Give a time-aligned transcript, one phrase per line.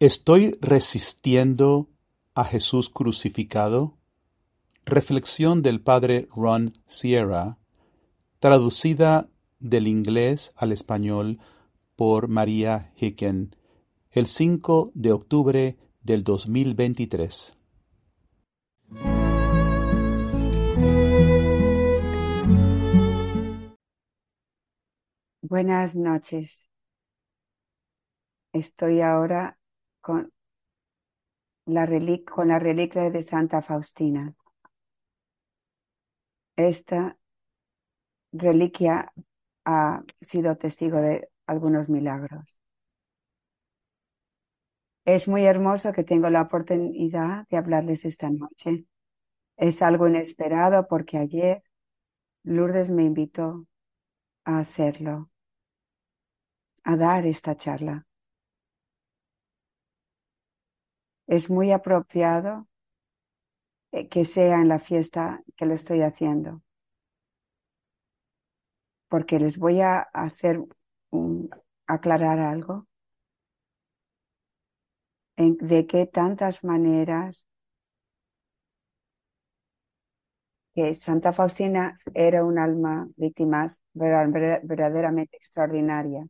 [0.00, 1.90] ¿Estoy resistiendo
[2.34, 3.98] a Jesús crucificado?
[4.86, 7.58] Reflexión del padre Ron Sierra,
[8.38, 9.28] traducida
[9.58, 11.38] del inglés al español
[11.96, 13.54] por María Hicken,
[14.10, 17.58] el 5 de octubre del 2023.
[25.42, 26.70] Buenas noches.
[28.54, 29.59] Estoy ahora
[30.10, 30.32] con
[31.66, 31.86] la,
[32.34, 34.34] con la reliquia de Santa Faustina.
[36.56, 37.16] Esta
[38.32, 39.12] reliquia
[39.64, 42.58] ha sido testigo de algunos milagros.
[45.04, 48.84] Es muy hermoso que tengo la oportunidad de hablarles esta noche.
[49.56, 51.62] Es algo inesperado porque ayer
[52.44, 53.66] Lourdes me invitó
[54.44, 55.30] a hacerlo,
[56.84, 58.06] a dar esta charla.
[61.30, 62.66] Es muy apropiado
[63.92, 66.60] eh, que sea en la fiesta que lo estoy haciendo.
[69.08, 70.60] Porque les voy a hacer
[71.86, 72.88] aclarar algo
[75.36, 77.44] de qué tantas maneras
[80.74, 86.26] que Santa Faustina era un alma víctima verdaderamente extraordinaria,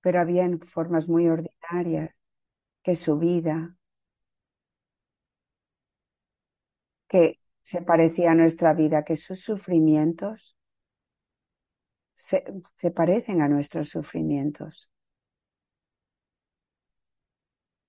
[0.00, 2.10] pero había formas muy ordinarias
[2.82, 3.76] que su vida,
[7.12, 10.56] que se parecía a nuestra vida, que sus sufrimientos
[12.14, 12.42] se,
[12.94, 14.90] parecen a nuestros sufrimientos.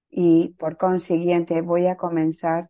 [0.10, 2.70] Y por consiguiente voy a comenzar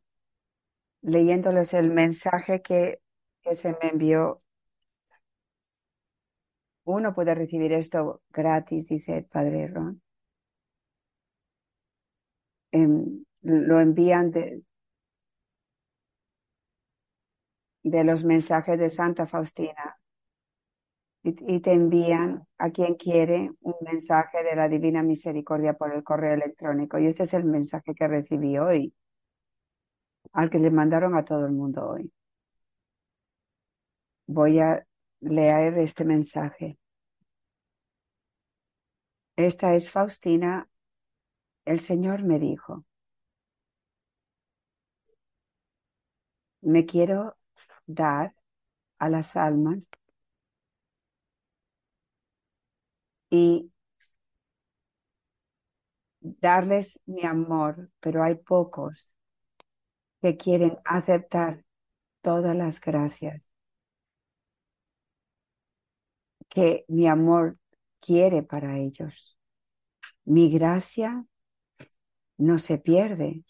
[1.01, 3.01] leyéndoles el mensaje que,
[3.41, 4.43] que se me envió.
[6.83, 10.01] Uno puede recibir esto gratis, dice el padre Ron.
[12.71, 14.63] Em, lo envían de,
[17.83, 19.97] de los mensajes de Santa Faustina
[21.23, 26.33] y, te envían a quien quiere un mensaje de la Divina Misericordia por el correo
[26.33, 26.99] electrónico.
[26.99, 28.93] Y ese es el mensaje que recibí hoy,
[30.33, 32.11] al que le mandaron a todo el mundo hoy.
[34.27, 34.85] Voy a
[35.21, 36.77] leer este mensaje.
[39.35, 40.67] Esta es Faustina.
[41.65, 42.83] El Señor me dijo,
[46.61, 47.35] me quiero
[47.87, 48.35] dar
[48.99, 49.79] a las almas
[53.31, 53.69] y
[56.41, 59.11] darles mi amor, pero hay pocos
[60.23, 61.63] que quieren aceptar
[62.21, 63.47] todas las gracias
[66.49, 67.57] que mi amor
[67.99, 69.37] quiere para ellos.
[70.25, 71.25] Mi gracia
[72.37, 73.43] no se pierde,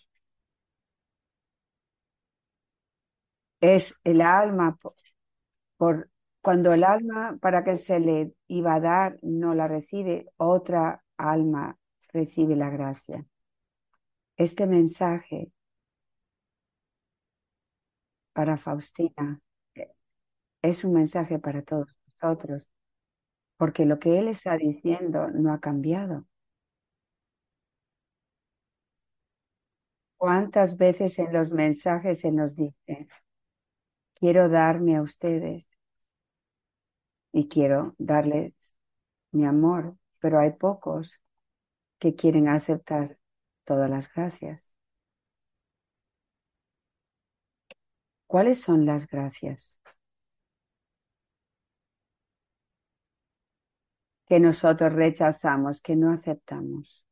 [3.63, 4.77] es el alma
[5.77, 6.09] por,
[6.41, 11.77] cuando el alma para que se le iba a dar no la recibe, otra alma
[12.11, 13.25] recibe la gracia.
[14.35, 15.53] Este mensaje
[18.33, 19.39] para Faustina
[19.75, 19.93] eh,
[20.61, 22.67] es un mensaje para todos nosotros,
[23.57, 26.25] porque lo que él está diciendo no ha cambiado.
[30.17, 33.07] ¿Cuántas veces en los mensajes se nos dice,
[34.23, 35.67] quiero darme a ustedes
[37.33, 38.53] y quiero darles
[39.31, 41.19] mi amor, pero hay pocos
[41.99, 43.17] que quieren aceptar
[43.65, 44.73] todas las gracias.
[48.27, 49.79] ¿Cuáles son las gracias?
[54.27, 57.05] Que nosotros rechazamos, que no aceptamos.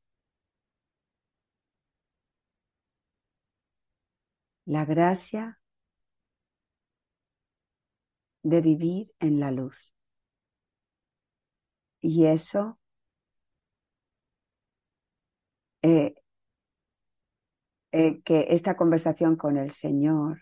[4.65, 5.60] La gracia
[8.43, 9.93] de vivir en la luz.
[12.01, 12.77] Y eso
[15.83, 16.13] eh,
[17.93, 20.41] eh, que esta conversación con el Señor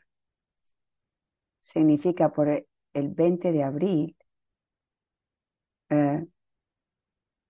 [1.62, 2.50] significa por
[2.94, 4.18] el 20 de abril,
[5.90, 6.25] eh,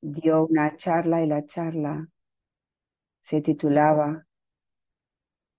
[0.02, 2.10] dio una charla y la charla
[3.22, 4.26] se titulaba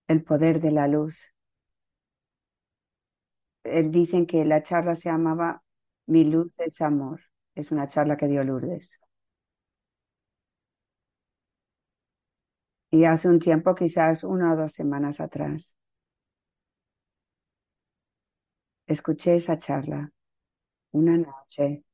[0.08, 1.29] El poder de la luz.
[3.70, 5.62] Eh, dicen que la charla se llamaba
[6.06, 7.20] Mi luz es amor.
[7.54, 8.98] Es una charla que dio Lourdes.
[12.92, 15.74] Y hace un tiempo, quizás una o dos semanas atrás,
[18.86, 20.12] escuché esa charla
[20.92, 21.84] una noche,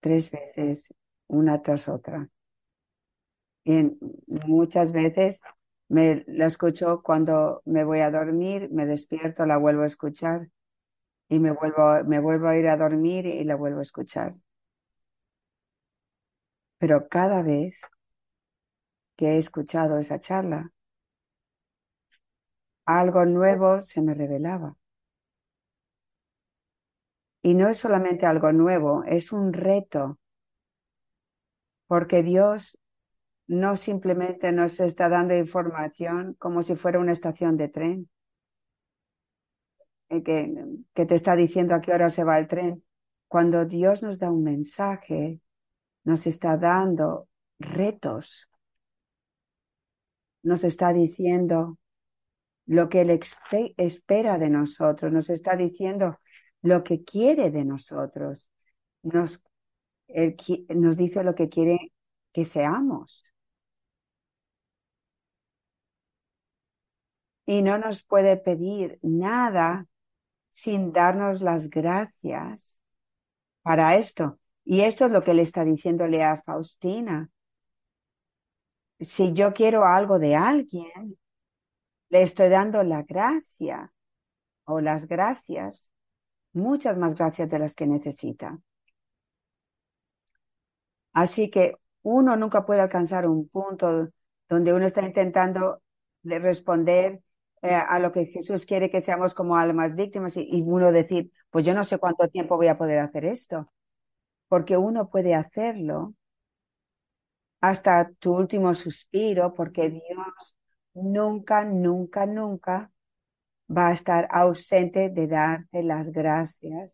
[0.00, 0.94] tres veces,
[1.28, 2.28] una tras otra.
[3.64, 3.98] Y
[4.28, 5.42] muchas veces
[5.88, 10.48] me la escucho cuando me voy a dormir, me despierto, la vuelvo a escuchar
[11.32, 14.34] y me vuelvo, me vuelvo a ir a dormir y la vuelvo a escuchar.
[16.78, 17.74] Pero cada vez
[19.16, 20.70] que he escuchado esa charla,
[22.84, 24.76] algo nuevo se me revelaba.
[27.40, 30.18] Y no es solamente algo nuevo, es un reto,
[31.86, 32.78] porque Dios
[33.46, 38.10] no simplemente nos está dando información como si fuera una estación de tren,
[40.20, 40.52] que,
[40.94, 42.84] que te está diciendo a qué hora se va el tren.
[43.28, 45.40] Cuando Dios nos da un mensaje,
[46.04, 47.28] nos está dando
[47.58, 48.48] retos,
[50.42, 51.78] nos está diciendo
[52.66, 53.20] lo que Él
[53.76, 56.18] espera de nosotros, nos está diciendo
[56.62, 58.48] lo que quiere de nosotros,
[59.02, 59.40] nos,
[60.08, 60.36] él,
[60.68, 61.92] nos dice lo que quiere
[62.32, 63.24] que seamos.
[67.46, 69.86] Y no nos puede pedir nada
[70.52, 72.80] sin darnos las gracias
[73.62, 74.38] para esto.
[74.64, 77.28] Y esto es lo que le está diciéndole a Faustina.
[79.00, 81.18] Si yo quiero algo de alguien,
[82.10, 83.92] le estoy dando la gracia
[84.64, 85.90] o las gracias,
[86.52, 88.60] muchas más gracias de las que necesita.
[91.14, 94.10] Así que uno nunca puede alcanzar un punto
[94.48, 95.82] donde uno está intentando
[96.22, 97.22] responder
[97.62, 101.32] eh, a lo que Jesús quiere que seamos como almas víctimas y, y uno decir,
[101.50, 103.70] pues yo no sé cuánto tiempo voy a poder hacer esto
[104.48, 106.14] porque uno puede hacerlo
[107.60, 110.54] hasta tu último suspiro, porque Dios
[110.94, 112.90] nunca, nunca, nunca
[113.76, 116.92] va a estar ausente de darte las gracias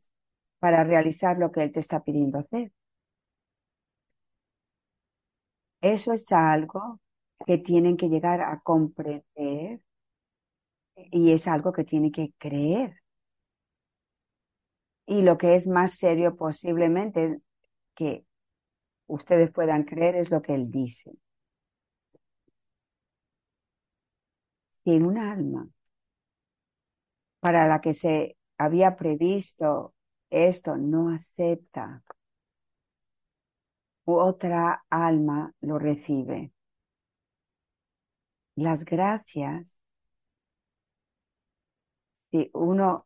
[0.61, 2.73] para realizar lo que Él te está pidiendo hacer.
[5.81, 7.01] Eso es algo
[7.47, 9.81] que tienen que llegar a comprender
[11.11, 13.01] y es algo que tienen que creer.
[15.07, 17.41] Y lo que es más serio posiblemente
[17.95, 18.25] que
[19.07, 21.13] ustedes puedan creer es lo que él dice.
[24.83, 25.69] Si en un alma
[27.41, 29.95] para la que se había previsto
[30.31, 32.03] esto no acepta,
[34.05, 36.53] otra alma lo recibe.
[38.57, 39.78] Las gracias,
[42.31, 43.05] si uno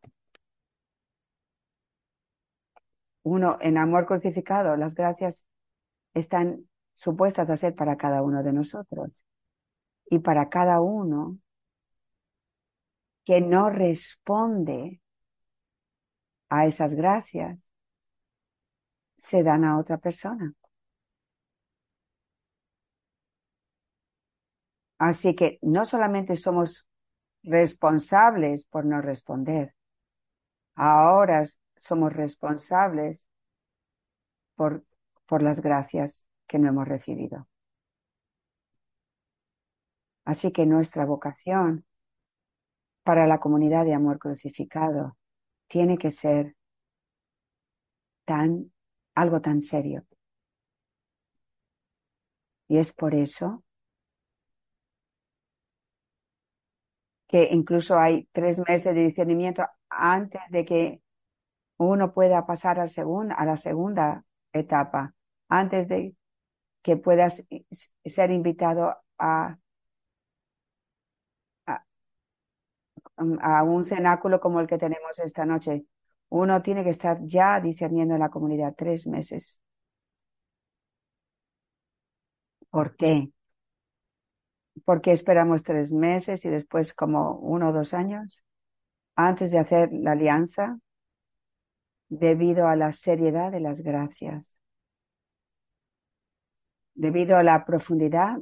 [3.23, 5.45] uno en amor crucificado, las gracias
[6.13, 9.23] están supuestas a ser para cada uno de nosotros.
[10.09, 11.39] Y para cada uno
[13.25, 15.01] que no responde
[16.49, 17.57] a esas gracias,
[19.17, 20.53] se dan a otra persona.
[24.97, 26.87] Así que no solamente somos
[27.43, 29.75] responsables por no responder,
[30.75, 31.43] ahora
[31.75, 33.25] somos responsables
[34.55, 34.83] por,
[35.25, 37.47] por las gracias que no hemos recibido.
[40.25, 41.85] Así que nuestra vocación
[43.03, 45.17] para la comunidad de amor crucificado
[45.67, 46.55] tiene que ser
[48.25, 48.71] tan
[49.15, 50.05] algo tan serio.
[52.67, 53.63] Y es por eso
[57.33, 61.01] que incluso hay tres meses de discernimiento antes de que
[61.77, 62.91] uno pueda pasar al
[63.35, 64.23] a la segunda
[64.53, 65.15] etapa
[65.49, 66.15] antes de
[66.83, 67.43] que puedas
[68.05, 69.57] ser invitado a,
[73.41, 75.85] a, un cenáculo como el que tenemos esta noche.
[76.29, 79.59] Uno tiene que estar ya discerniendo en la comunidad tres meses.
[82.69, 83.31] ¿Por qué?
[84.85, 88.43] ¿Por qué esperamos tres meses y después como uno o dos años
[89.15, 90.77] antes de hacer la alianza?
[92.19, 94.55] debido a la seriedad de las gracias,
[96.95, 98.37] debido a la profundidad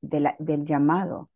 [0.00, 1.30] del llamado.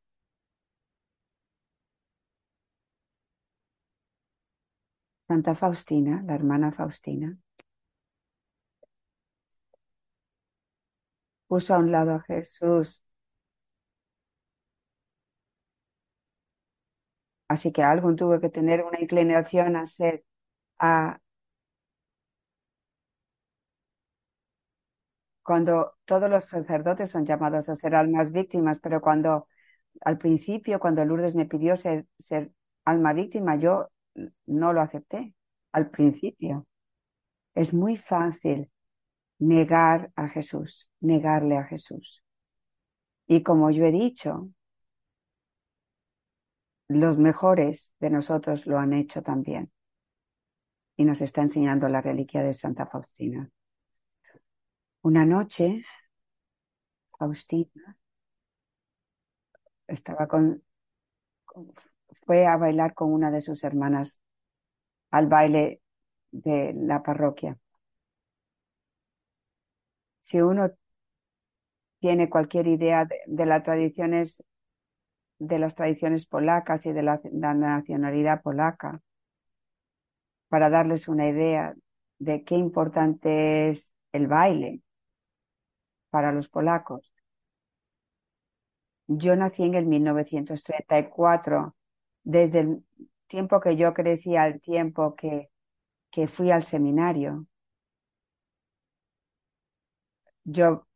[5.26, 7.36] Santa Faustina, la hermana Faustina,
[11.46, 13.02] puso a un lado a Jesús.
[17.48, 20.24] Así que algo tuvo que tener una inclinación a ser
[20.78, 21.20] a
[25.42, 29.48] cuando todos los sacerdotes son llamados a ser almas víctimas, pero cuando
[30.02, 32.52] al principio, cuando Lourdes me pidió ser, ser
[32.84, 33.88] alma víctima, yo
[34.46, 35.34] no lo acepté
[35.72, 36.66] al principio.
[37.54, 38.70] Es muy fácil
[39.38, 42.22] negar a Jesús, negarle a Jesús.
[43.26, 44.50] Y como yo he dicho,
[46.88, 49.70] los mejores de nosotros lo han hecho también.
[50.96, 53.50] Y nos está enseñando la reliquia de Santa Faustina.
[55.02, 55.82] Una noche,
[57.18, 57.98] Faustina
[59.86, 60.62] estaba con,
[62.26, 64.20] fue a bailar con una de sus hermanas
[65.10, 65.82] al baile
[66.30, 67.58] de la parroquia.
[70.20, 70.70] Si uno
[72.00, 74.42] tiene cualquier idea de, de las tradiciones
[75.38, 79.00] de las tradiciones polacas y de la, nacionalidad polaca,
[80.48, 81.74] para darles una idea
[82.18, 84.82] de qué importante es el baile
[86.10, 87.12] para los polacos.
[89.06, 91.74] Yo nací en el 1934.
[92.24, 92.84] Desde el
[93.26, 95.50] tiempo que yo crecí al tiempo que,
[96.10, 97.46] que fui al seminario,
[100.44, 100.87] yo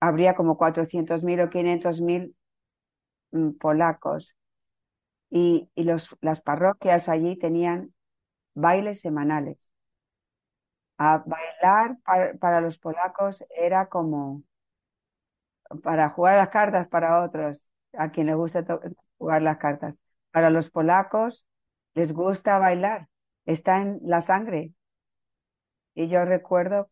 [0.00, 2.34] habría como 400.000 o 500.000
[3.32, 4.36] mm, polacos
[5.30, 7.94] y, y las parroquias allí tenían
[8.54, 9.58] bailes semanales.
[10.98, 11.96] A bailar
[12.40, 14.42] para, los polacos era como
[15.82, 17.60] para jugar las cartas para otros,
[17.92, 18.64] a quien le gusta
[19.18, 19.94] jugar las cartas.
[20.30, 21.46] Para los polacos
[21.94, 23.08] les gusta bailar,
[23.46, 24.72] está en la sangre.
[25.94, 26.90] Y yo recuerdo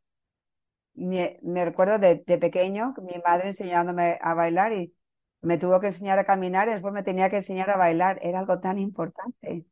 [0.97, 4.95] me, recuerdo de, de, pequeño, mi madre enseñándome a bailar y
[5.43, 8.19] me tuvo que enseñar a caminar y después me tenía que enseñar a bailar.
[8.23, 9.67] Era algo tan importante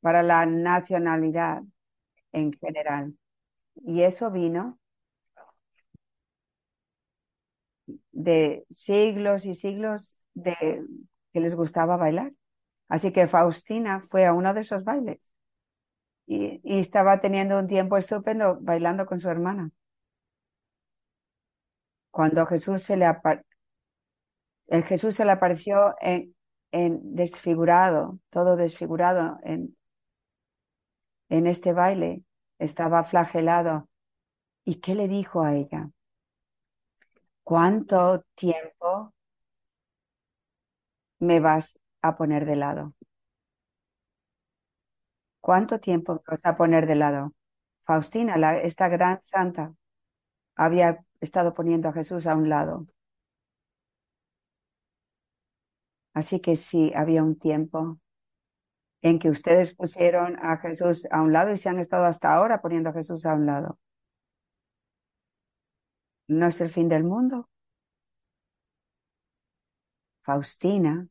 [0.00, 1.62] para la nacionalidad
[2.32, 3.14] en general.
[3.86, 4.78] Y eso vino
[8.12, 10.84] de siglos y siglos de
[11.32, 12.32] que les gustaba bailar.
[12.88, 15.20] Así que Faustina fue a uno de esos bailes
[16.26, 19.70] y, y estaba teniendo un tiempo estupendo bailando con su hermana
[22.14, 23.12] cuando Jesús se le,
[24.68, 26.32] el Jesús se le apareció en,
[26.70, 29.76] desfigurado, todo desfigurado en,
[31.28, 32.22] en este baile,
[32.60, 33.88] estaba flagelado.
[34.64, 35.90] ¿Y qué le dijo a ella?
[37.42, 39.12] ¿Cuánto tiempo
[41.18, 42.94] me vas a poner de lado?
[45.40, 47.34] ¿Cuánto tiempo me vas a poner de lado?
[47.82, 49.74] Faustina, esta gran santa,
[50.54, 52.86] había estado poniendo a Jesús a un lado.
[56.14, 57.98] Así que sí, había un tiempo
[59.02, 62.62] en que ustedes pusieron a Jesús a un lado y se han estado hasta ahora
[62.62, 63.78] poniendo a Jesús a un lado.
[66.28, 67.48] No es el fin del mundo.
[70.22, 71.06] Faustina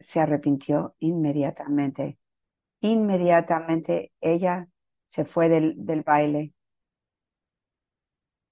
[0.00, 2.18] se arrepintió inmediatamente.
[2.80, 4.68] Inmediatamente ella
[5.08, 6.54] se fue del, del baile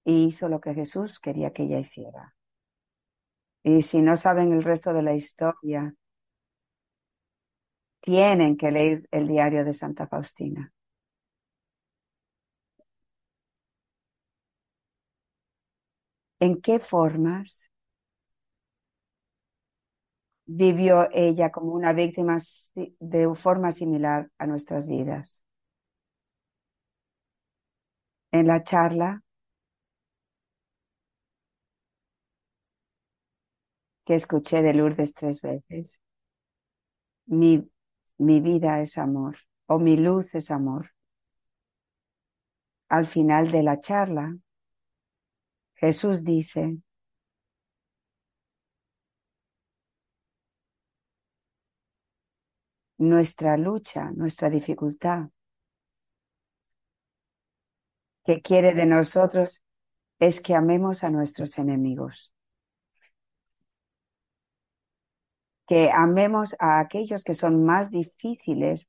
[0.05, 2.35] y hizo lo que Jesús quería que ella hiciera.
[3.61, 5.93] Y si no saben el resto de la historia,
[8.01, 10.71] tienen que leer el diario de Santa Faustina.
[16.39, 17.67] ¿En qué formas
[20.45, 22.37] vivió ella como una víctima
[22.75, 25.43] de forma similar a nuestras vidas?
[28.33, 29.23] En la charla
[34.05, 35.99] que escuché de Lourdes tres veces.
[37.25, 37.69] Mi,
[38.17, 40.91] mi vida es amor o mi luz es amor.
[42.89, 44.35] Al final de la charla,
[45.75, 46.77] Jesús dice,
[52.97, 55.29] nuestra lucha, nuestra dificultad,
[58.25, 59.61] que quiere de nosotros
[60.19, 62.32] es que amemos a nuestros enemigos.
[65.67, 68.87] Que amemos a aquellos que son más difíciles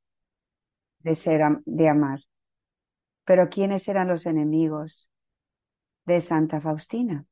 [1.00, 2.20] de, ser, de amar.
[3.24, 5.08] Pero ¿quiénes eran los enemigos
[6.06, 7.26] de Santa Faustina?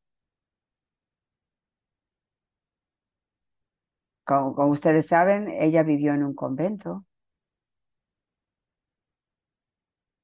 [4.25, 7.04] Como, como, ustedes saben, ella vivió en un convento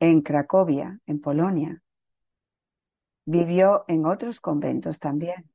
[0.01, 1.83] en Cracovia, en Polonia.
[3.27, 5.51] Vivió en otros conventos también.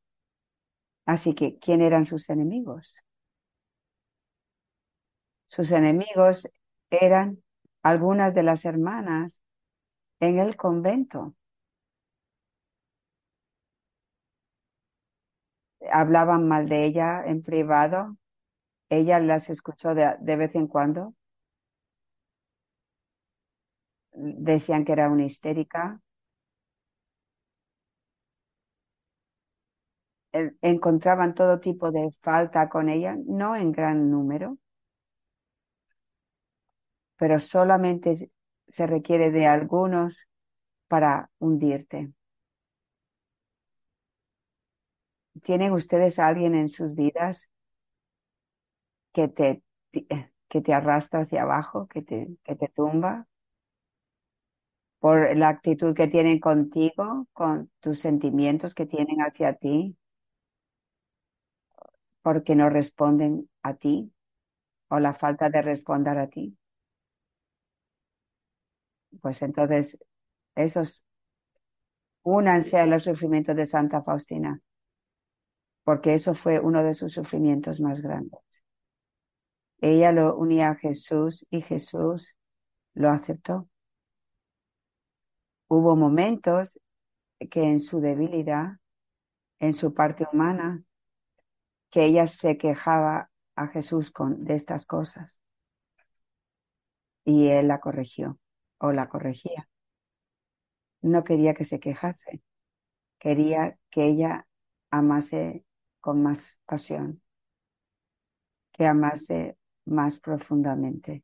[1.05, 3.03] Así que, ¿quién eran sus enemigos?
[5.53, 6.49] Sus enemigos
[6.89, 7.43] eran
[7.83, 9.39] algunas de las hermanas
[10.19, 11.35] en el convento.
[15.91, 18.17] Hablaban mal de ella en privado.
[18.89, 21.13] Ella las escuchó de, de vez en cuando.
[24.49, 26.01] Decían que era una histérica.
[30.61, 34.57] encontraban todo tipo de falta con ella, no en gran número,
[37.23, 38.31] pero solamente
[38.67, 40.27] se requiere de algunos
[40.89, 42.11] para hundirte.
[45.43, 47.47] ¿Tienen ustedes alguien en sus vidas
[49.13, 49.63] que te,
[50.49, 53.27] que te arrastra hacia abajo, que te, que te tumba?
[54.97, 59.95] Por la actitud que tienen contigo, con tus sentimientos que tienen hacia ti,
[62.23, 64.11] porque no responden a ti
[64.89, 66.57] o la falta de responder a ti.
[69.21, 69.97] Pues entonces,
[70.55, 71.03] esos,
[72.23, 74.61] únanse al sufrimiento de Santa Faustina
[75.83, 78.39] porque eso fue uno de sus sufrimientos más grandes.
[79.81, 82.37] Ella lo unía a Jesús y Jesús
[82.93, 83.67] lo aceptó.
[85.67, 86.79] Hubo momentos
[87.51, 88.77] que en su debilidad,
[89.59, 90.83] en su parte humana,
[91.89, 95.41] que ella se quejaba a Jesús con, de estas cosas.
[97.25, 98.39] Y él la corrigió
[98.83, 99.67] o la corregía.
[101.01, 102.41] No quería que se quejase,
[103.19, 104.47] quería que ella
[104.91, 105.65] amase
[106.01, 107.21] con más pasión,
[108.73, 111.23] que amase más profundamente.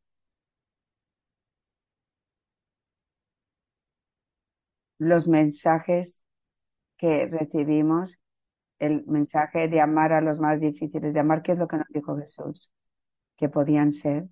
[4.97, 6.21] Los mensajes
[6.97, 8.17] que recibimos,
[8.79, 11.87] el mensaje de amar a los más difíciles de amar, ¿qué es lo que nos
[11.89, 12.71] dijo Jesús?
[13.37, 14.29] Que podían ser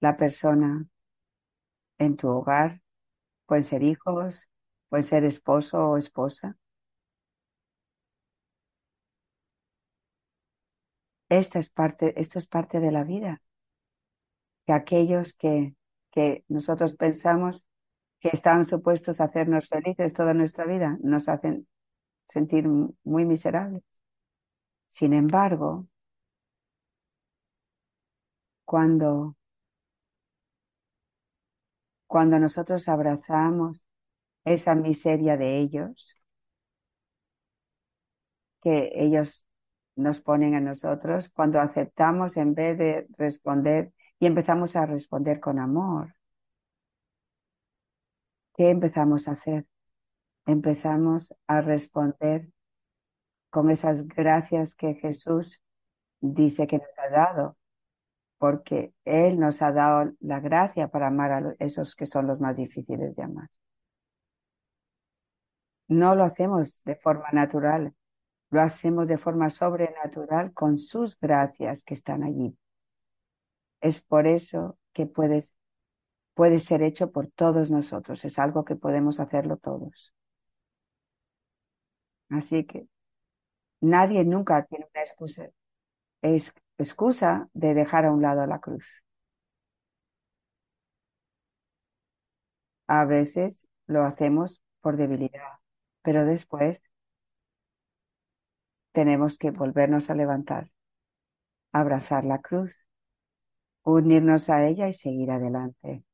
[0.00, 0.86] la persona
[1.98, 2.80] en tu hogar,
[3.46, 4.48] pueden ser hijos,
[4.88, 6.56] pueden ser esposo o esposa,
[11.28, 13.42] Esta es parte, esto es parte de la vida.
[14.66, 15.74] Que aquellos que,
[16.10, 17.66] que nosotros pensamos
[18.20, 21.68] que están supuestos a hacernos felices toda nuestra vida, nos hacen
[22.28, 23.82] sentir muy miserables.
[24.88, 25.86] Sin embargo,
[28.64, 29.35] cuando,
[32.06, 33.82] cuando nosotros abrazamos
[34.44, 36.16] esa miseria de ellos,
[38.62, 39.44] que ellos
[39.96, 45.58] nos ponen a nosotros cuando aceptamos en vez de responder y empezamos a responder con
[45.58, 46.14] amor.
[48.54, 49.66] ¿Qué empezamos a hacer?
[50.46, 52.48] Empezamos a responder
[53.50, 55.60] con esas gracias que Jesús
[56.20, 57.56] dice que nos ha dado,
[58.38, 62.56] porque Él nos ha dado la gracia para amar a esos que son los más
[62.56, 63.48] difíciles de amar.
[65.88, 67.94] No lo hacemos de forma natural,
[68.50, 72.56] lo hacemos de forma sobrenatural con sus gracias que están allí.
[73.80, 75.52] Es por eso que puedes,
[76.34, 78.24] puede ser hecho por todos nosotros.
[78.24, 80.12] Es algo que podemos hacerlo todos.
[82.30, 82.88] Así que
[83.80, 85.48] nadie nunca tiene una excusa,
[86.22, 88.86] es excusa de dejar a un lado la cruz.
[92.88, 95.58] A veces lo hacemos por debilidad,
[96.02, 96.80] pero después
[98.92, 100.70] tenemos que volvernos a levantar,
[101.72, 102.74] abrazar la cruz,
[103.84, 106.04] unirnos a ella y seguir adelante.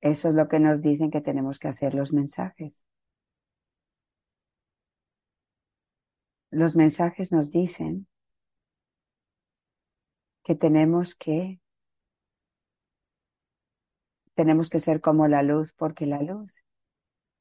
[0.00, 2.84] Eso es lo que nos dicen que tenemos que hacer los mensajes.
[6.50, 8.06] Los mensajes nos dicen
[10.42, 11.60] que tenemos que
[14.34, 16.54] tenemos que ser como la luz porque la luz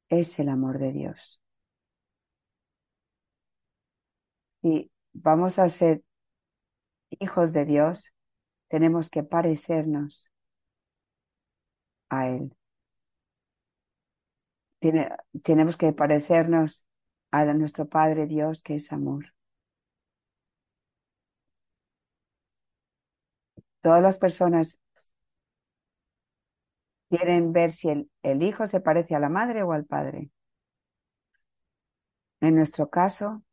[0.09, 1.41] es el amor de Dios.
[4.61, 6.03] Si vamos a ser
[7.19, 8.11] hijos de Dios,
[8.67, 10.25] tenemos que parecernos
[12.09, 12.55] a Él.
[15.43, 16.83] tenemos que parecernos
[17.31, 19.33] a nuestro Padre Dios, que es amor.
[23.81, 24.79] Todas las personas
[27.09, 30.29] quieren ver si el hijo se parece a la madre o al padre.
[32.41, 33.43] En nuestro caso,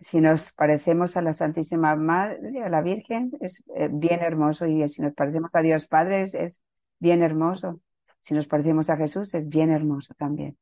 [0.00, 4.66] si nos parecemos a la Santísima Madre, a la Virgen, es eh, bien hermoso.
[4.66, 6.60] Y si nos parecemos a Dios Padre, es,
[6.98, 7.80] bien hermoso.
[8.20, 10.58] Si nos parecemos a Jesús, es bien hermoso también.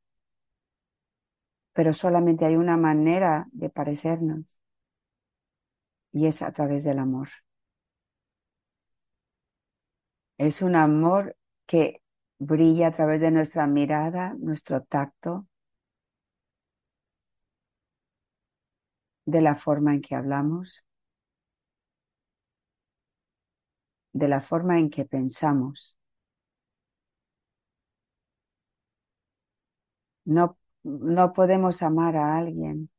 [1.73, 4.45] Pero solamente hay una manera de parecernos.
[6.13, 7.29] Y es a través del amor.
[10.47, 12.03] Es un amor que
[12.39, 15.47] brilla a través de nuestra mirada, nuestro tacto,
[19.27, 20.85] de la forma en que hablamos,
[24.15, 25.99] de la forma en que pensamos.
[30.25, 32.91] No, no podemos amar a alguien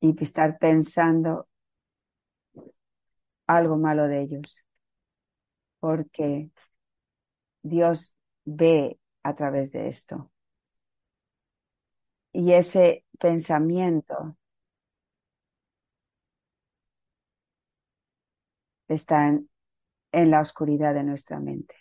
[0.00, 1.48] y estar pensando
[3.46, 4.63] algo malo de ellos,
[5.84, 6.48] porque
[7.62, 8.14] Dios
[8.46, 10.30] ve a través de esto.
[12.32, 14.38] Y ese pensamiento
[18.88, 19.50] está en,
[20.12, 21.74] en la oscuridad de nuestra mente.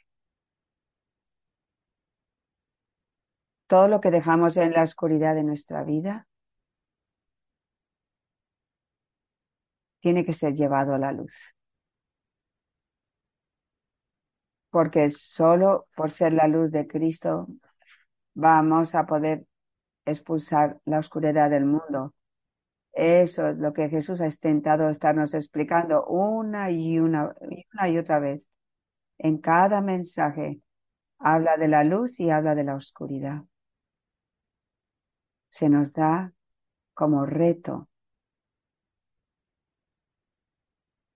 [3.68, 6.28] Todo lo que dejamos en la oscuridad de nuestra vida
[10.02, 11.34] tiene que ser llevado a la luz.
[14.74, 17.48] Porque solo por ser la luz de Cristo
[18.34, 19.46] vamos a poder
[20.06, 22.16] expulsar la oscuridad del mundo.
[22.94, 27.36] Eso es lo que Jesús ha intentado estarnos explicando una y una,
[27.74, 28.42] una y otra vez.
[29.20, 30.62] En cada mensaje
[31.20, 33.44] habla de la luz y habla de la oscuridad.
[35.52, 36.34] Se nos da
[36.96, 37.90] como reto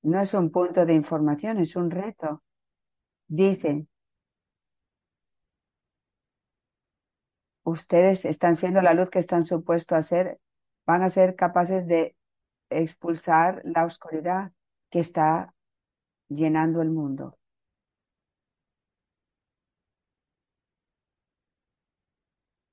[0.04, 2.42] No es un punto de información, es un reto.
[3.30, 3.88] Dicen,
[7.64, 10.40] ustedes están siendo la luz que están supuestos a ser,
[10.86, 12.16] van a ser capaces de
[12.70, 14.52] expulsar la oscuridad
[14.90, 15.54] que está
[16.30, 17.38] llenando el mundo.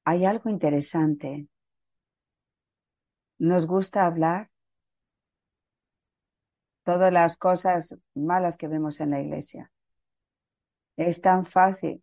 [0.05, 1.49] Hay algo interesante.
[3.38, 4.51] Nos gusta hablar
[6.85, 9.74] todas las cosas malas que vemos en la iglesia.
[10.97, 12.03] Es tan fácil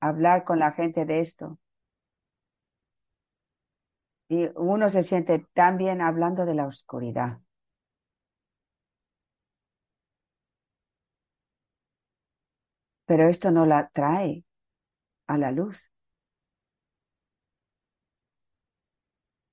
[0.00, 1.58] hablar con la gente de esto.
[4.28, 7.40] Y uno se siente tan bien hablando de la oscuridad.
[13.06, 14.44] Pero esto no la trae
[15.28, 15.78] a la luz.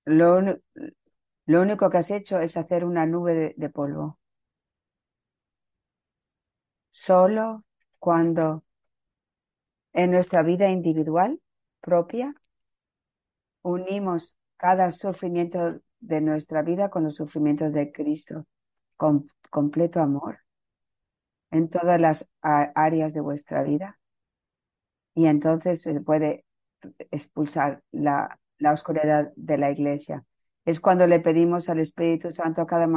[0.05, 0.41] Lo,
[1.45, 4.19] lo único que has hecho es hacer una nube de polvo.
[6.91, 7.65] Solo
[7.99, 8.63] cuando
[9.93, 11.39] en nuestra vida individual
[11.81, 12.35] propia
[13.61, 18.45] unimos cada sufrimiento de nuestra vida con los sufrimientos de Cristo,
[18.95, 20.39] con completo amor
[21.51, 23.99] en todas las áreas de vuestra vida.
[25.13, 26.45] Y entonces se puede
[27.11, 28.39] expulsar la,
[28.71, 30.23] oscuridad de la iglesia.
[30.65, 32.87] Es cuando le pedimos al Espíritu Santo cada,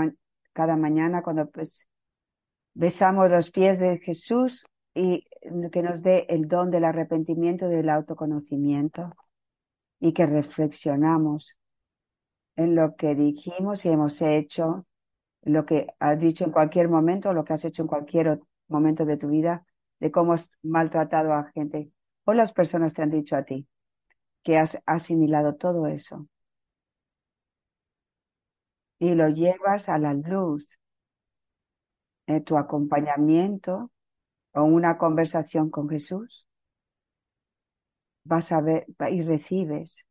[0.52, 1.88] cada mañana, cuando pues
[2.74, 5.26] besamos los pies de Jesús y
[5.72, 9.12] que nos dé el don del arrepentimiento y del autoconocimiento
[10.00, 11.57] y que reflexionamos
[12.57, 14.87] en lo que dijimos y hemos hecho,
[15.42, 19.16] lo que has dicho en cualquier momento, lo que has hecho en cualquier momento de
[19.16, 19.66] tu vida,
[19.98, 21.90] de cómo has maltratado a gente.
[22.24, 23.66] O las personas te han dicho a ti
[24.44, 26.28] que has asimilado todo eso.
[28.98, 30.68] Y lo llevas a la luz
[32.26, 33.90] eh, tu acompañamiento
[34.54, 36.46] o una conversación con Jesús,
[38.24, 40.06] vas a ver y recibes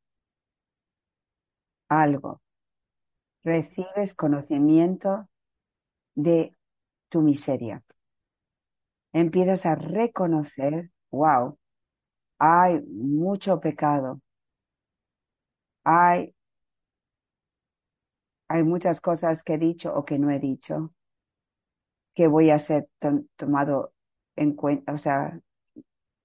[1.89, 2.41] algo,
[3.43, 5.29] recibes conocimiento
[6.15, 6.55] de
[7.09, 7.83] tu miseria.
[9.13, 11.57] Empiezas a reconocer, wow,
[12.39, 14.21] hay mucho pecado,
[15.83, 16.33] hay,
[18.47, 20.93] hay muchas cosas que he dicho o que no he dicho,
[22.15, 22.89] que voy a ser
[23.35, 23.92] tomado
[24.35, 24.55] en
[24.87, 25.39] o sea,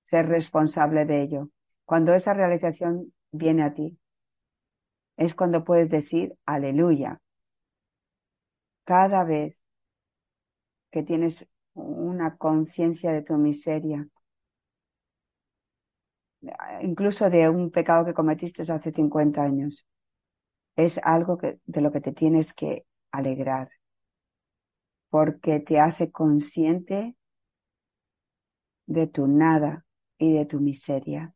[0.06, 1.50] ser responsable de ello.
[1.84, 3.98] Cuando esa realización viene a ti,
[5.16, 7.20] es cuando puedes decir aleluya.
[8.84, 9.56] Cada vez
[10.90, 14.08] que tienes una conciencia de tu miseria,
[16.82, 19.86] incluso de un pecado que cometiste hace 50 años,
[20.76, 23.70] es algo que, de lo que te tienes que alegrar
[25.10, 27.16] porque te hace consciente
[28.88, 29.84] de tu nada
[30.18, 31.32] y de tu miseria.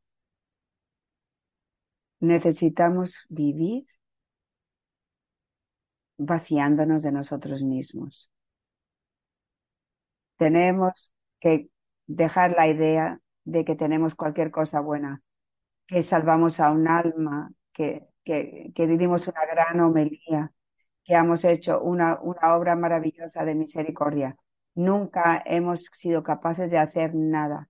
[2.20, 3.84] Necesitamos vivir
[6.16, 8.30] vaciándonos de nosotros mismos.
[10.36, 11.68] Tenemos que
[12.06, 15.22] dejar la idea de que tenemos cualquier cosa buena,
[15.88, 20.52] que salvamos a un alma, que, que, que vivimos una gran homelía,
[21.04, 24.36] que hemos hecho una, una obra maravillosa de misericordia.
[24.74, 27.68] Nunca hemos sido capaces de hacer nada.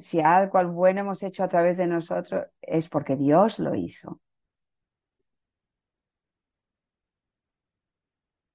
[0.00, 4.20] Si algo bueno hemos hecho a través de nosotros es porque Dios lo hizo.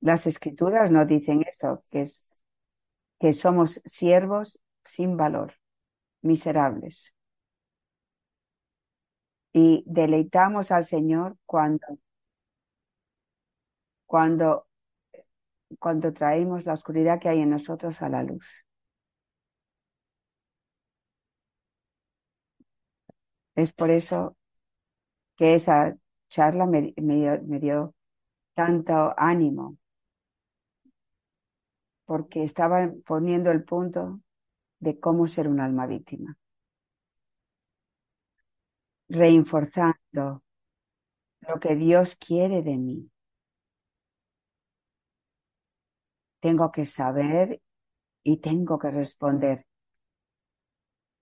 [0.01, 2.09] Las escrituras no dicen eso, que,
[3.19, 5.53] que somos siervos sin valor,
[6.21, 7.13] miserables.
[9.53, 11.85] y deleitamos al Señor cuando,
[14.05, 14.67] cuando,
[15.79, 18.45] cuando traemos la oscuridad que hay en nosotros a la luz.
[23.55, 24.35] Es por eso
[25.37, 25.95] que esa
[26.29, 26.93] charla me,
[27.59, 27.93] dio
[28.55, 29.77] tanto ánimo,
[32.05, 34.21] porque estaba poniendo el punto
[34.79, 36.37] de cómo ser un alma víctima.
[39.09, 40.43] Reinforzando
[41.41, 43.12] lo que Dios quiere de mí.
[46.43, 47.61] Tengo que saber
[48.21, 49.65] y tengo que responder.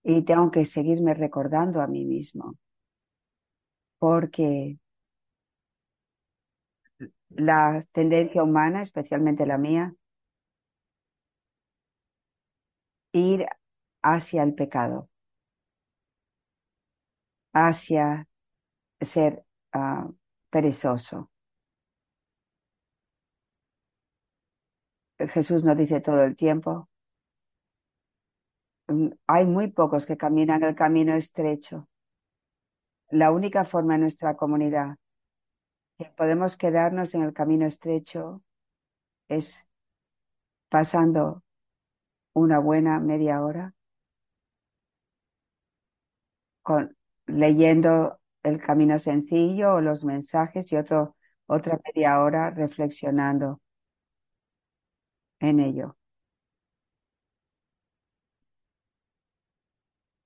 [0.04, 2.56] Y tengo que seguirme recordando a mí mismo.
[4.00, 4.78] Porque
[7.30, 9.94] la tendencia humana, especialmente la mía,
[13.14, 13.46] ir
[14.02, 15.10] hacia el pecado,
[17.54, 18.28] hacia
[19.02, 20.10] ser ah,
[20.50, 21.31] perezoso.
[25.30, 26.90] Jesús nos dice todo el tiempo,
[28.88, 31.88] mm, hay muy pocos que caminan el camino estrecho.
[33.10, 34.98] La única forma en nuestra comunidad
[35.98, 38.42] que podemos quedarnos en el camino estrecho
[39.28, 39.64] es
[40.70, 41.44] pasando
[42.34, 43.74] una buena media hora
[47.28, 51.16] leyendo el camino sencillo o los mensajes y otro,
[51.48, 53.62] otra media hora reflexionando
[55.42, 55.98] en ello.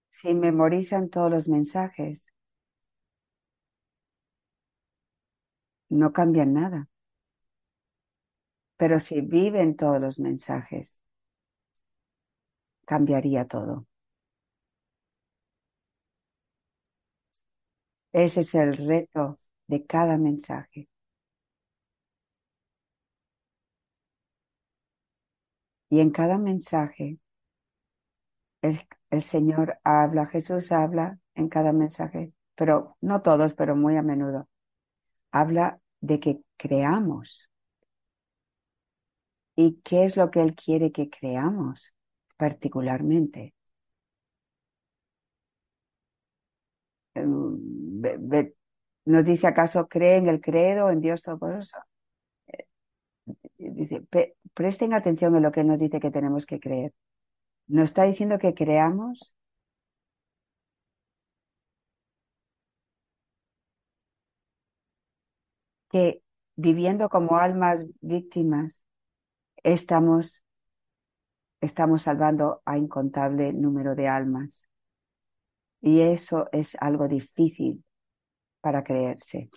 [0.10, 2.34] Si memorizan todos los mensajes,
[5.90, 6.88] no cambian nada.
[8.78, 11.02] Pero si viven todos los mensajes,
[12.86, 13.86] cambiaría todo.
[18.14, 20.88] Ese es el reto de cada mensaje.
[25.96, 27.20] Y en cada mensaje,
[28.62, 28.82] el,
[29.12, 34.50] el, Señor habla, Jesús habla en cada mensaje, pero no todos, pero muy a menudo.
[35.32, 37.50] Habla de que creamos.
[39.56, 41.94] ¿Y qué es lo que Él quiere que creamos
[42.36, 43.54] particularmente?
[47.14, 48.02] Em,
[49.06, 51.78] ¿Nos dice acaso cree en el credo, en Dios Todopoderoso?
[54.54, 56.94] Presten atención en lo que nos dice que tenemos que creer.
[57.68, 59.34] Nos está diciendo que creamos
[65.90, 66.22] que
[66.56, 68.84] viviendo como almas víctimas
[69.64, 70.44] estamos,
[71.62, 74.68] estamos salvando a incontable número de almas.
[75.82, 77.84] Y eso es algo difícil
[78.62, 79.50] para creerse.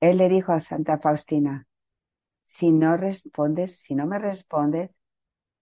[0.00, 1.66] Él le dijo a Santa Faustina,
[2.46, 4.90] si no respondes, si no me respondes,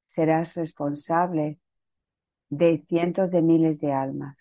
[0.06, 1.58] serás responsable
[2.50, 4.36] de cientos de miles de almas.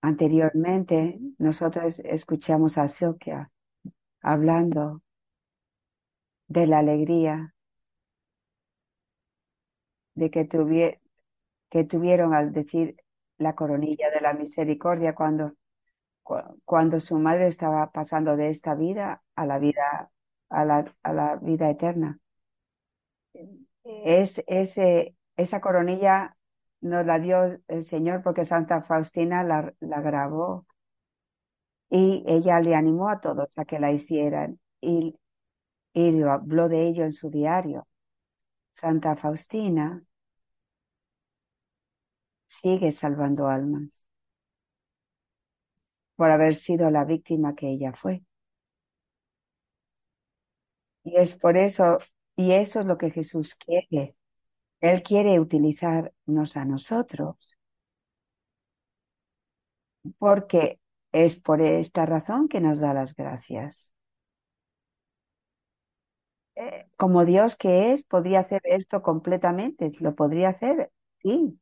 [0.00, 3.50] Anteriormente, nosotros escuchamos a Silkia
[4.22, 5.02] hablando
[6.48, 7.54] de la alegría
[10.14, 10.48] de que,
[11.70, 12.96] que tuvieron al decir
[13.38, 15.54] la coronilla de la misericordia cuando,
[16.64, 20.10] cuando su madre estaba pasando de esta vida a la vida,
[20.50, 22.20] a la, a la vida eterna.
[23.84, 26.36] Es, ese, esa coronilla
[26.80, 30.66] nos la dio el Señor porque Santa Faustina la, la grabó
[31.90, 35.16] y ella le animó a todos a que la hicieran y,
[35.94, 37.88] y habló de ello en su diario.
[38.72, 40.02] Santa Faustina
[42.46, 43.97] sigue salvando almas
[46.18, 48.22] por haber sido la víctima que ella fue.
[51.04, 51.98] Y es por eso,
[52.36, 54.14] y eso es lo que Jesús quiere,
[54.80, 57.36] él quiere utilizarnos a nosotros
[60.18, 60.80] porque
[61.12, 63.92] es por esta razón que nos da las gracias.
[66.56, 70.90] Eh, como Dios que es, podría hacer esto completamente, lo podría hacer,
[71.22, 71.58] sí.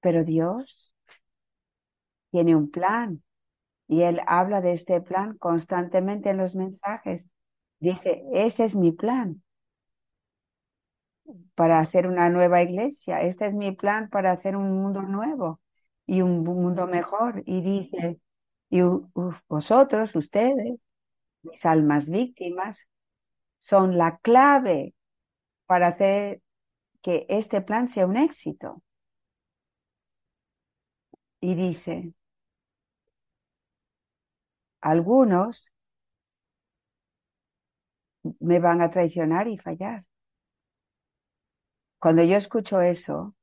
[0.00, 0.92] Pero Dios
[2.30, 3.22] tiene un plan
[3.88, 7.26] y Él habla de este plan constantemente en los mensajes.
[7.80, 9.42] Dice, ese es mi plan
[11.54, 13.22] para hacer una nueva iglesia.
[13.22, 15.60] Este es mi plan para hacer un mundo nuevo
[16.06, 17.42] y un mundo mejor.
[17.46, 18.20] Y dice,
[18.70, 18.80] y
[19.48, 20.78] vosotros, ustedes,
[21.42, 22.78] mis almas víctimas,
[23.58, 24.94] son la clave
[25.66, 26.42] para hacer
[27.02, 28.82] que este plan sea un éxito.
[31.40, 32.12] Y dice,
[34.80, 35.70] algunos
[38.40, 40.04] me van a traicionar y fallar.
[42.00, 43.36] Cuando yo escucho eso,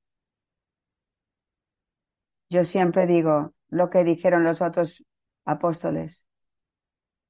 [2.50, 5.04] yo siempre digo lo que dijeron los otros
[5.46, 6.26] apóstoles.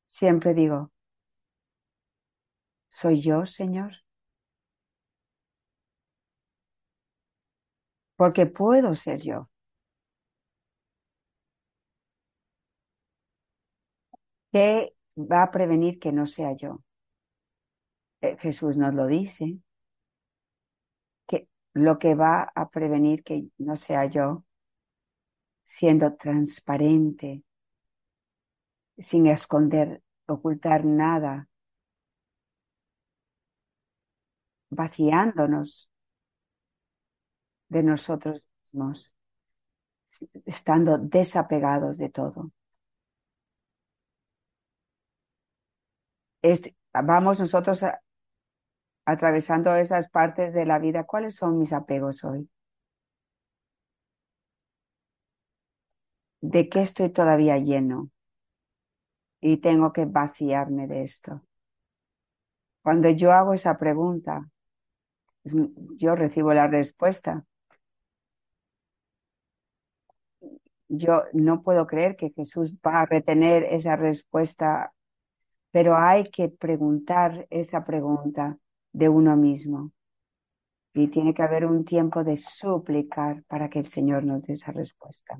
[0.07, 0.91] Siempre digo,
[2.89, 3.93] ¿soy yo, Señor?
[8.17, 9.49] Porque puedo ser yo.
[14.55, 16.81] ¿Qué va a prevenir que no sea yo?
[18.21, 19.59] Eh, Jesús nos lo dice.
[21.27, 24.45] Que lo que va a prevenir que no sea yo,
[25.65, 27.43] siendo transparente,
[28.97, 31.49] sin esconder, ocultar nada,
[34.69, 35.89] vaciándonos
[37.67, 39.11] de nosotros mismos,
[40.45, 42.51] estando desapegados de todo.
[46.93, 47.83] Vamos nosotros
[49.05, 51.03] atravesando esas partes de la vida.
[51.05, 52.49] ¿Cuáles son mis apegos hoy?
[56.41, 58.09] ¿De qué estoy todavía lleno?
[59.41, 61.41] Y tengo que vaciarme de esto.
[62.81, 64.49] Cuando yo hago esa pregunta,
[65.43, 67.45] yo recibo la respuesta.
[70.87, 74.93] Yo no puedo creer que Jesús va a retener esa respuesta,
[75.75, 78.57] pero hay que preguntar esa pregunta
[78.93, 79.91] de uno mismo.
[80.93, 84.71] Y tiene que haber un tiempo de suplicar para que el Señor nos dé esa
[84.71, 85.37] respuesta.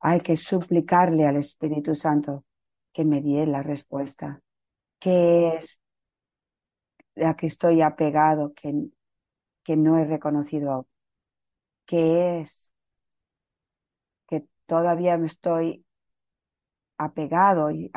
[0.00, 2.44] Hay que suplicarle al Espíritu Santo
[2.92, 4.42] que me dé la respuesta.
[4.98, 5.78] ¿Qué es
[7.14, 8.88] la que estoy apegado, que,
[9.62, 10.88] que no he reconocido?
[11.84, 12.72] ¿Qué es
[14.26, 15.86] que todavía me estoy
[16.98, 17.92] apegado y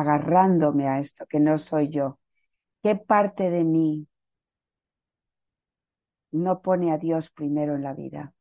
[0.00, 2.18] agarrándome a esto, que no soy yo?
[2.82, 4.08] ¿Qué parte de mí
[6.32, 8.34] no pone a Dios primero en la vida?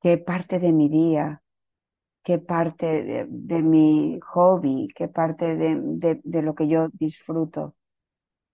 [0.00, 1.42] ¿Qué parte de mi día,
[2.22, 7.74] qué parte de, mi hobby, qué parte de, de lo que yo disfruto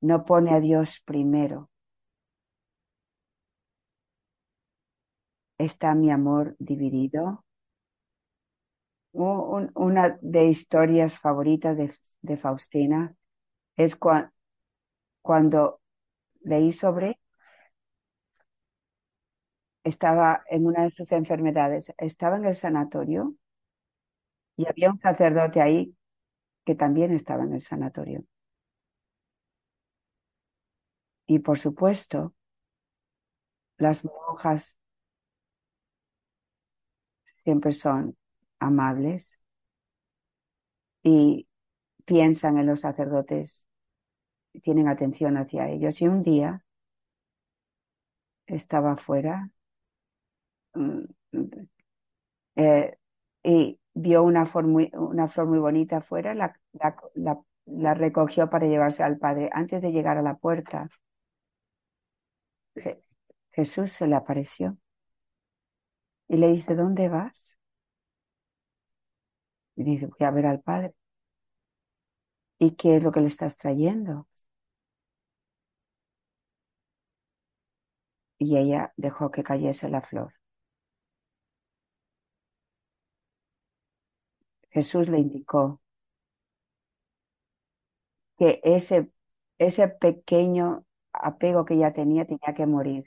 [0.00, 1.70] no pone a Dios primero?
[5.58, 7.44] ¿Está mi amor dividido?
[9.12, 11.76] Una de historias favoritas
[12.22, 13.14] de, Faustina
[13.76, 13.96] es
[15.22, 15.80] cuando
[16.42, 17.18] leí sobre,
[19.84, 23.34] estaba en una de sus enfermedades, estaba en el sanatorio
[24.56, 25.96] y había un sacerdote ahí
[26.64, 28.24] que también estaba en el sanatorio.
[31.26, 32.34] Y por supuesto,
[33.78, 34.76] las monjas
[37.42, 38.16] siempre son
[38.60, 39.38] amables
[41.02, 41.48] y
[42.04, 43.66] piensan en los sacerdotes,
[44.62, 46.00] tienen atención hacia ellos.
[46.02, 46.64] Y un día
[48.46, 49.50] estaba afuera
[50.74, 51.04] mm,
[52.56, 52.96] eh,
[53.42, 56.54] y vio una flor, muy, una flor muy bonita afuera, la,
[57.66, 59.50] la, recogió para llevarse al padre.
[59.52, 60.88] Antes de llegar a la puerta,
[63.52, 64.76] Jesús se le apareció
[66.28, 67.56] y le dice, ¿dónde vas?
[69.80, 70.94] Y dice, voy a ver al padre.
[72.60, 74.28] ¿Y qué es lo que le estás trayendo?
[78.40, 80.34] Y ella dejó que cayese la flor.
[84.72, 85.80] Jesús le indicó
[88.38, 89.10] que ese,
[89.58, 93.04] ese pequeño apego que ella tenía tenía que morir,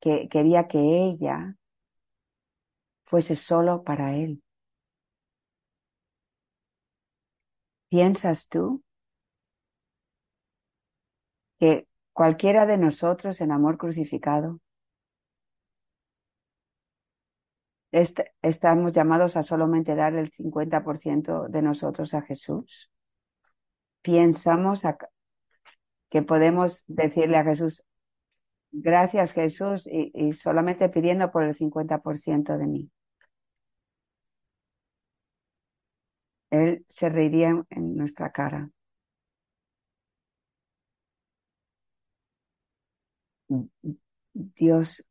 [0.00, 1.56] que quería que ella
[3.06, 4.42] fuese solo para él.
[7.88, 8.82] ¿Piensas tú
[11.60, 14.60] que cualquiera de nosotros en amor crucificado
[18.42, 22.90] estamos llamados a solamente dar el 50% de nosotros a Jesús?
[24.02, 24.82] ¿Pensamos
[26.10, 27.84] que podemos decirle a Jesús,
[28.72, 32.90] gracias Jesús, y, y solamente pidiendo por el 50% de mí?
[36.50, 38.70] Él se reiría en nuestra cara.
[44.32, 45.04] Dios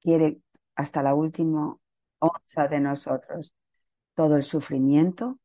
[0.00, 0.40] quiere
[0.76, 1.76] hasta la última
[2.18, 3.54] onza de nosotros
[4.14, 5.38] todo el sufrimiento,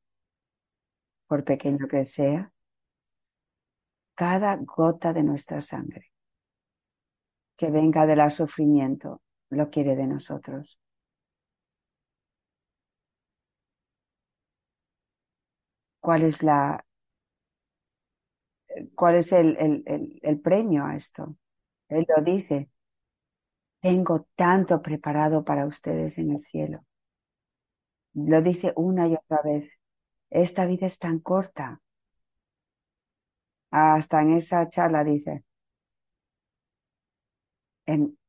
[1.28, 2.52] por pequeño que sea,
[4.16, 6.12] cada gota de nuestra sangre
[7.60, 10.80] que venga del sufrimiento, lo quiere de nosotros.
[16.02, 16.84] ¿Cuál es la
[18.96, 21.36] cuál es el, el, el premio a esto?
[21.90, 22.70] Él lo dice.
[23.82, 26.86] Tengo tanto preparado para ustedes en el cielo.
[28.14, 29.68] Lo dice una y otra vez.
[30.30, 31.82] Esta vida es tan corta.
[33.72, 35.44] Hasta en esa charla dice,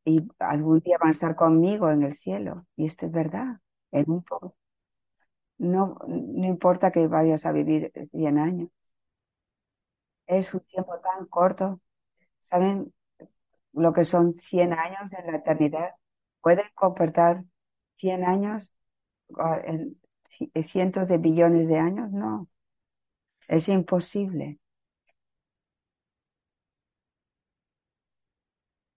[0.05, 2.67] y algún día van a estar conmigo en el cielo.
[2.77, 3.61] Y esto es verdad.
[3.93, 4.57] En un poco.
[5.61, 8.69] No, no importa que vayas a vivir 100 años.
[10.27, 11.81] Es un tiempo tan corto.
[12.41, 12.95] ¿Saben
[13.73, 15.91] lo que son 100 años en la eternidad?
[16.43, 17.45] ¿Pueden comportar
[17.97, 18.73] 100 años
[19.39, 19.99] ah, en
[20.69, 22.11] cientos de billones de años?
[22.13, 22.49] No.
[23.49, 24.59] Es imposible.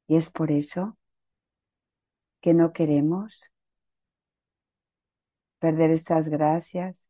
[0.07, 0.97] Y es por eso
[2.41, 3.52] que no queremos
[5.63, 7.05] perder estas gracias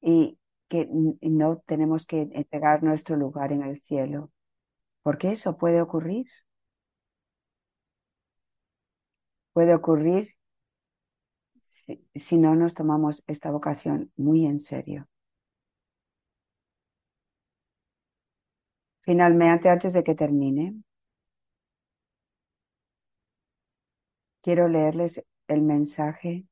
[0.00, 0.38] y
[0.68, 4.30] que no tenemos que entregar nuestro lugar en el cielo,
[5.02, 6.26] porque eso puede ocurrir.
[9.52, 10.36] Puede ocurrir
[11.60, 15.08] si, si no nos tomamos esta vocación muy en serio.
[19.00, 20.74] Finalmente, antes de que termine,
[24.42, 26.47] quiero leerles el mensaje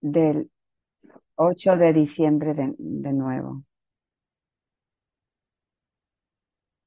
[0.00, 0.50] del
[1.36, 3.64] 8 de diciembre de, nuevo.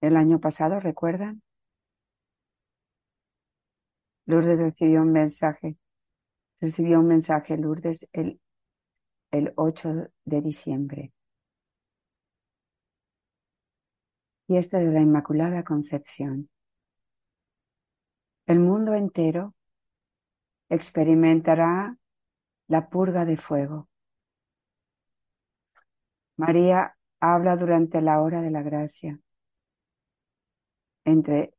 [0.02, 1.42] El año pasado, ¿recuerdan?
[4.26, 5.76] Lourdes recibió un mensaje,
[6.60, 8.40] recibió un mensaje Lourdes el,
[9.32, 11.14] el 8 de diciembre.
[14.48, 16.50] Y este de la Inmaculada Concepción.
[18.46, 19.56] El mundo entero
[20.70, 21.98] experimentará
[22.74, 23.88] la purga de fuego.
[26.38, 29.20] María habla durante la hora de la gracia,
[31.06, 31.54] entre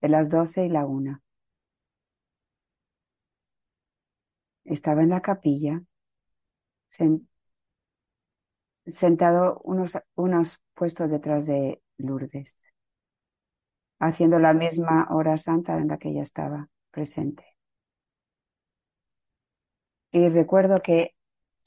[0.00, 1.22] las doce y la una.
[4.64, 5.80] Estaba en la capilla,
[8.86, 12.56] sentado unos, unos puestos detrás de Lourdes,
[14.00, 17.51] haciendo la misma hora santa en la que ella estaba presente.
[20.12, 21.14] Y recuerdo que,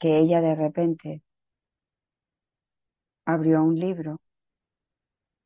[0.00, 1.22] que ella de repente
[3.24, 4.20] abrió un libro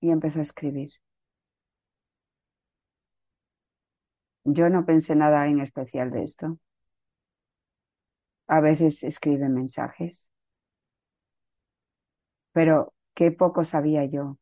[0.00, 0.90] y empezó a escribir.
[4.44, 6.58] Yo no pensé nada en especial de esto.
[8.48, 10.28] A veces escribe mensajes,
[12.52, 14.38] pero qué poco sabía yo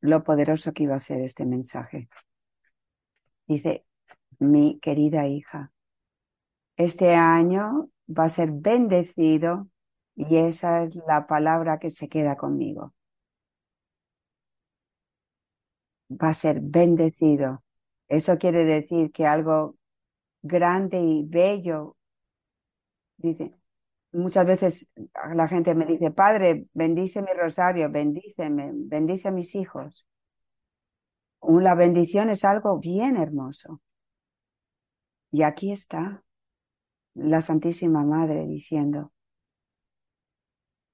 [0.00, 2.08] lo poderoso que iba a ser este mensaje.
[3.46, 3.86] Dice,
[4.38, 5.73] mi querida hija,
[6.76, 9.68] este año va a ser bendecido
[10.16, 12.94] y esa es la palabra que se queda conmigo.
[16.10, 17.62] Va a ser bendecido.
[18.08, 19.76] Eso quiere decir que algo
[20.42, 21.96] grande y bello,
[23.16, 23.54] dice,
[24.12, 24.90] muchas veces
[25.34, 30.06] la gente me dice, Padre, bendice mi rosario, bendíceme, bendice a mis hijos.
[31.42, 33.80] La bendición es algo bien hermoso.
[35.30, 36.22] Y aquí está
[37.14, 39.12] la Santísima Madre diciendo,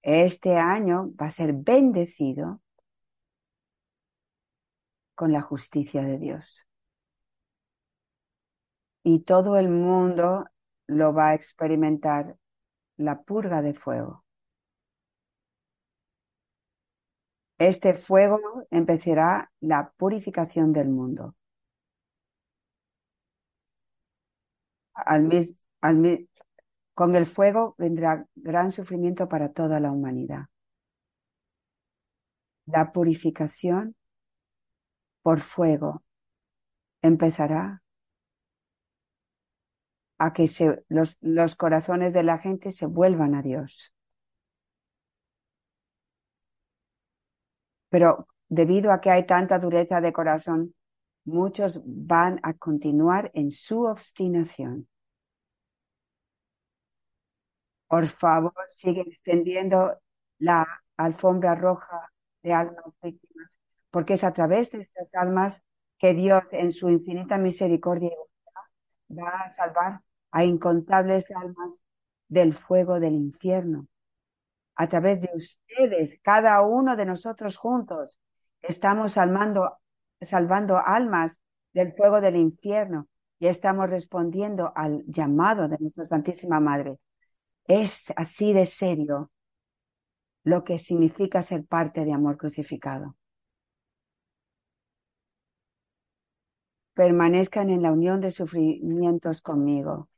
[0.03, 2.61] este año va a ser bendecido
[5.14, 6.64] con la justicia de Dios.
[9.03, 10.47] Y todo el mundo
[10.87, 12.37] lo va a experimentar
[12.97, 14.25] la purga de fuego.
[17.59, 21.35] Este fuego empezará la purificación del mundo.
[24.95, 25.29] Al,
[26.95, 30.47] con el fuego vendrá gran sufrimiento para toda la humanidad.
[32.66, 33.97] La purificación
[35.22, 36.03] por fuego
[37.03, 37.83] empezará
[40.18, 40.51] a que
[40.89, 43.93] los, los corazones de la gente se vuelvan a Dios.
[47.89, 50.74] Pero debido a que hay tanta dureza de corazón,
[51.24, 54.89] muchos van a continuar en su obstinación.
[57.91, 59.99] Por favor, sigue extendiendo
[60.38, 60.64] la
[60.97, 62.09] alfombra roja
[62.41, 63.51] de almas víctimas,
[63.91, 65.61] porque es a través de estas almas
[65.99, 68.12] que Dios, en su infinita misericordia
[69.11, 71.70] va a salvar a incontables almas
[72.28, 73.88] del fuego del infierno,
[74.76, 78.20] a través de ustedes, cada uno de nosotros juntos,
[78.62, 79.78] estamos salvando,
[80.20, 81.36] salvando almas
[81.72, 83.09] del fuego del infierno
[83.41, 87.01] y estamos respondiendo al llamado de nuestra Santísima Madre.
[87.67, 89.31] Es así de serio
[90.45, 93.17] lo que significa ser parte de amor crucificado.
[96.95, 100.09] Permanezcan en la unión de sufrimientos conmigo.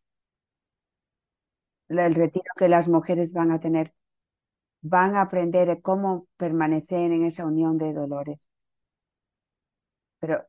[1.88, 3.92] El retiro que las mujeres van a tener,
[4.80, 8.38] van a aprender cómo permanecer en esa unión de dolores.
[10.20, 10.46] Pero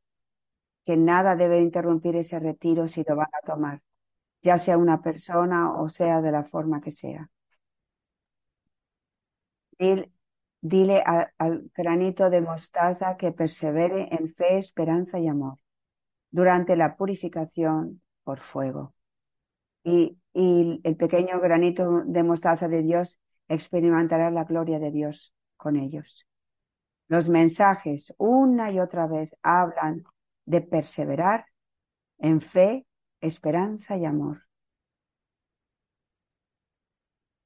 [0.85, 3.81] que nada debe interrumpir ese retiro si lo van a tomar,
[4.43, 7.29] ya sea una persona o sea de la forma que sea.
[10.61, 11.03] Dile,
[11.37, 15.57] al granito de mostaza que persevere en fe, esperanza y amor
[16.31, 18.95] durante la purificación por fuego.
[19.83, 23.19] Y, y el pequeño granito de mostaza de Dios
[23.49, 26.25] experimentará la gloria de Dios con ellos.
[27.09, 30.03] Los mensajes una y otra vez hablan
[30.45, 31.45] de perseverar
[32.19, 32.85] en fe,
[33.23, 34.43] esperanza y amor.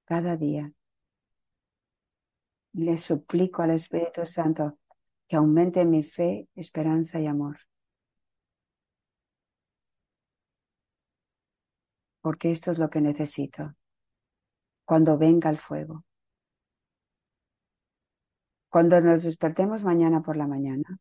[0.05, 0.73] Cada día
[2.73, 4.79] le suplico al Espíritu Santo
[5.27, 7.59] que aumente mi fe, esperanza y amor.
[12.21, 13.75] Porque esto es lo que necesito
[14.83, 16.05] cuando venga el fuego.
[18.69, 20.99] Cuando nos despertemos mañana por la mañana,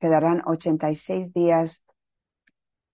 [0.00, 1.82] quedarán 86 días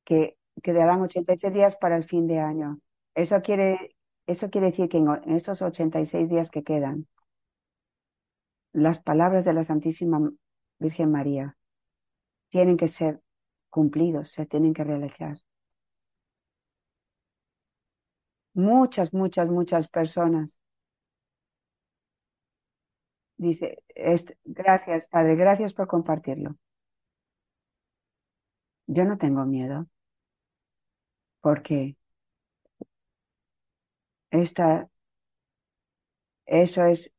[0.04, 2.80] que quedarán 86 días para el fin de año.
[3.14, 3.96] Eso quiere,
[4.26, 7.06] eso quiere decir que en, estos 86 días que quedan,
[8.72, 10.30] las palabras de la Santísima
[10.78, 11.56] Virgen María
[12.50, 13.20] tienen que ser
[13.70, 15.38] cumplidos, se tienen que realizar.
[18.54, 20.58] Muchas, muchas, muchas personas.
[23.36, 23.82] Dice,
[24.44, 26.56] gracias, Padre, gracias por compartirlo.
[28.86, 29.86] Yo no tengo miedo
[31.42, 31.96] porque
[34.30, 34.88] esta,
[36.46, 37.10] eso es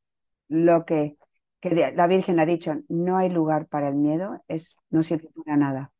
[0.48, 1.18] lo que,
[1.60, 5.56] que la Virgen ha dicho, no hay lugar para el miedo, es, no sirve para
[5.58, 5.92] nada.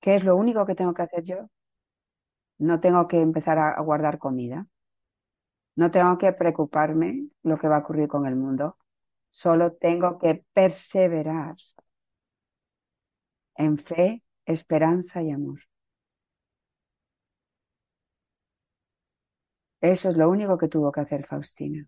[0.00, 1.50] ¿Qué es lo único que tengo que hacer yo?
[2.58, 4.66] No tengo que empezar a, a guardar comida.
[5.76, 8.76] No tengo que preocuparme lo que va a ocurrir con el mundo.
[9.30, 11.56] Solo tengo que perseverar
[13.56, 15.60] en fe, esperanza y amor.
[19.80, 21.86] Eso es lo único que tuvo que hacer Faustina.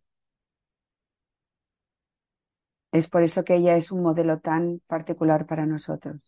[2.93, 6.21] Es por eso que ella es un modelo tan particular para nosotros.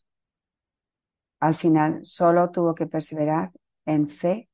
[1.41, 3.51] Al final solo tuvo que perseverar
[3.87, 4.49] en fe,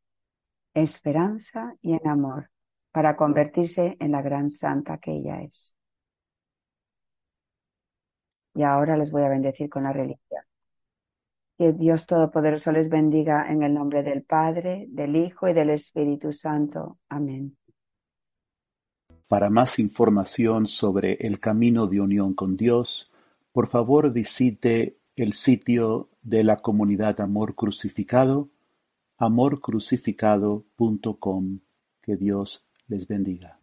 [0.74, 2.50] esperanza y en amor
[2.92, 5.76] para convertirse en la gran santa que ella es.
[8.54, 10.42] Y ahora les voy a bendecir con la religión.
[11.58, 16.32] Que Dios Todopoderoso les bendiga en el nombre del Padre, del Hijo y del Espíritu
[16.32, 16.98] Santo.
[17.08, 17.56] Amén.
[19.28, 23.10] Para más información sobre el camino de unión con Dios,
[23.52, 28.50] por favor visite el sitio de la comunidad Amor Crucificado,
[29.16, 31.60] amorcrucificado.com.
[32.02, 33.58] Que Dios les bendiga.